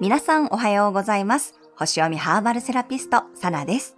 [0.00, 1.56] 皆さんおはようございます。
[1.74, 3.96] 星読みハーバルセラピスト、サナです。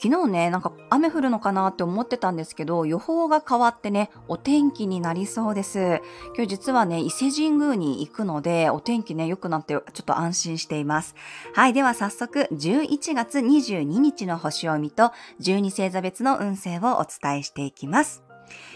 [0.00, 6.00] 昨日ね、なんか雨降るのかなって思ってたんですけど、予報が変わってね、お天気になりそうです。
[6.34, 11.14] 今日実はね、伊勢神宮に行くので、お天気ね、良くなってちょっと安心しています。
[11.52, 15.12] はい、では早速、11月22日の星読みと、
[15.42, 18.22] 12星座別の運勢をお伝えしていきます。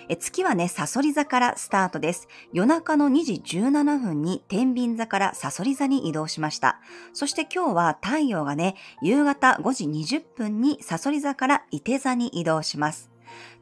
[0.08, 2.28] え月はね、サソリ座からスタートです。
[2.52, 6.80] 夜中の2時17分に天秤座からサソリ座に移動しました。
[7.12, 13.10] そして今日は太陽がね、夕方5時20分にサソリ座から伊手座に移動します。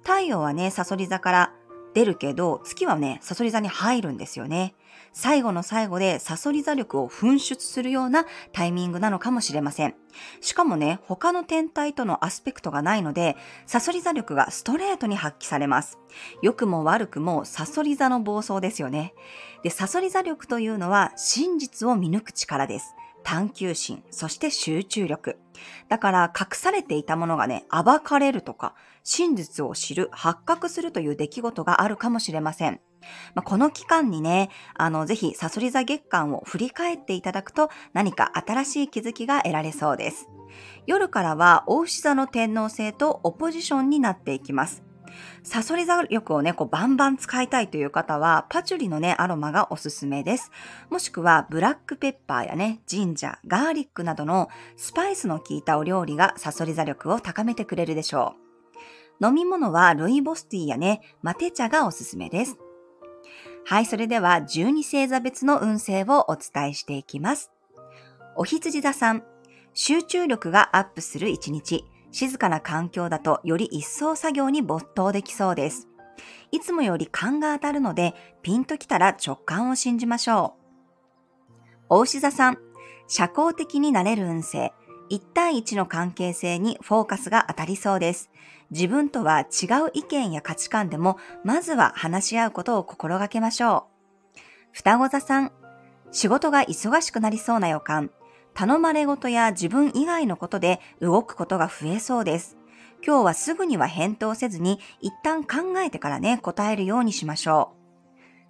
[0.03, 1.53] 太陽はね、サソリ座から
[1.95, 4.75] 出るけど、月はね、サソリ座に入るんですよね。
[5.13, 9.95] 最後の最後でサソリ座力を噴出するようなタイミングなのかもしれません。
[10.41, 15.99] しかもね、他の天体とのアスペクトがないので、サソリ座力がストレートに発揮されます。
[16.43, 19.15] 良くも悪くもサソリ座の暴走ですよね。
[19.63, 22.95] で、サソリ座力というのは真実を見抜く力です。
[23.25, 25.39] 探求心、そして集中力。
[25.89, 32.81] だから隠されていたものがね、暴かれるとか、真実を知る、発覚するという出来事があるかもしれません。
[33.35, 40.29] まあ、この期間にね、あの、ぜひ、サソリ座月間を振り返っていただくと、何か新しい気づきが得られそうです。
[40.87, 44.83] 夜からは、大牛座の天皇星とオポジションになっていきます。
[45.43, 50.51] サソリ座力をね、こうバンバン使いたいという方は、パチュリのね、アロマがおすすめです。
[50.91, 58.35] もしくは、ブラックペッパーやね、ジンジャー、ガーリックなどのスパイスの効いたお料理がサソリ座力を高めてくれるでしょ
[59.21, 59.27] う。
[59.27, 62.59] 飲み物はルイボスティーやね、マテ茶がおすすめです。
[63.67, 67.51] はい、それでは12星座別の運勢をお伝えしていきます。
[68.37, 69.25] お羊座さん、
[69.73, 75.89] 集中力がアップする一日、静かな環境だとより一層作業に没頭できそうです。
[76.53, 80.65] いつもより勘が当たるので、ピンときたら直感を信じましょう。
[81.89, 82.59] お牛座さん、
[83.09, 84.73] 社交的になれる運勢、
[85.11, 88.31] 1対1の関係性にフォーカスが当たりそうです。
[88.71, 93.87] 自分とは違う意見や価値観でも、まずは話し合うことを心がけましょ
[94.37, 94.41] う。
[94.73, 95.53] 双子座さん、
[96.11, 98.11] 仕事が忙しくなりそうな予感。
[98.55, 102.57] 頼まれ事や自分以外のことで動くことが増えそうです。
[103.07, 107.85] 今日はすぐには返答せずに、一旦考えてからね、答えるようにしましょう。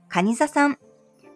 [0.09, 0.79] 蟹座さん、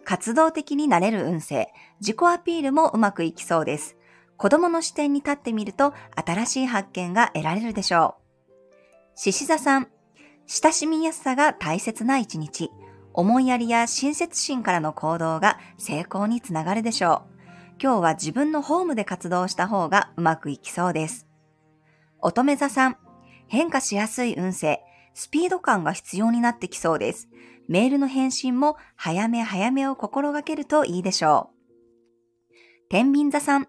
[0.05, 1.67] 活動的になれる運勢、
[1.99, 3.98] 自己アピールもうまくいきそうです。
[4.39, 9.19] 子供の視点に立ってみると、新しい発見が得られるでしょう。
[9.19, 9.89] 獅子座さん、
[10.47, 12.71] 親しみやすさが大切な一日。
[13.13, 17.39] 思いやりや親切心からの行動が成功につながるでしょう。
[17.83, 21.27] 今日は自分のホームで活動した方がうまくいきそうです。
[22.21, 22.97] 乙女座さん、
[23.49, 24.79] 変化しやすい運勢、
[25.15, 27.27] スピード感が必要になってきそうです。
[27.67, 32.55] メールの返信も早め早めを心がけるといいでしょう。
[32.89, 33.67] 天秤座さん、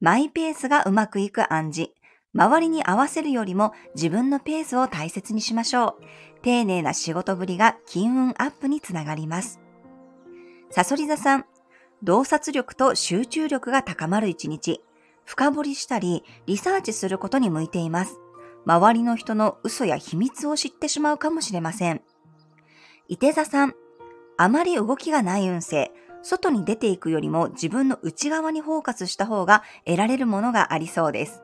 [0.00, 1.90] マイペースがうまくいく暗示。
[2.34, 6.42] 周りに合わせるよりも自分のペースを大切にしましょう。
[6.42, 9.58] 丁寧な仕事ぶりが金運アップにつながります。
[10.70, 11.46] サソリ座さん、
[12.02, 14.82] 洞察力と集中力が高まる一日。
[15.24, 18.18] 深掘りしたり、リサーチすることに向いています。
[18.66, 22.02] 周りの人の嘘や秘密を知ってしまうかもしれません。
[23.08, 23.74] 伊手座さん、
[24.36, 25.90] あまり動きがない運勢。
[26.26, 31.42] 外に出ていくよりも自分の内側にフォーカスした方が得られるものがありそうです。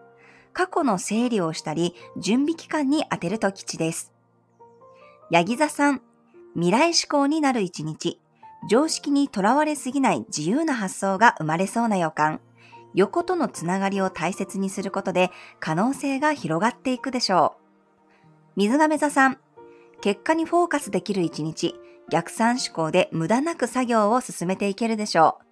[0.53, 4.13] 過去の整理をしたり、準備期間に当てると吉です。
[5.31, 6.03] ヤギ座さん、
[6.55, 8.19] 未来志向になる一日。
[8.69, 12.41] 常識にとらわれすぎない自由な発想が生まれそうな予感。
[12.93, 17.63] 横とのつながりを大切にすることで可能性が広がっていくでしょう。
[18.57, 19.39] 水亀座さん、
[20.01, 21.77] 結果にフォーカスできる一日、
[22.11, 25.45] 逆算思考で無駄なく作業を進めていけるでしょう。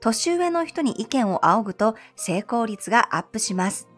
[0.00, 3.88] 年上の人に意見を仰ぐと成功率がアップします。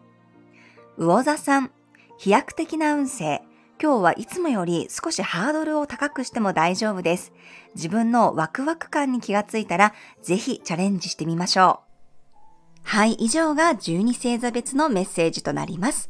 [0.97, 1.71] 魚座さん、
[2.17, 3.41] 飛躍的な運勢。
[3.81, 7.31] 今日はいつもより少しハードルを高くしても大丈夫です。
[7.75, 11.89] 自分のワクワク感に気がついたら、ぜひチャレンジしてみましょう。
[12.83, 16.09] はい、以上が12星座別のメッセージとなります。